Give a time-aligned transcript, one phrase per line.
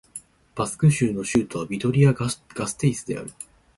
[0.55, 3.29] バスク州の州都はビトリア＝ガステイスである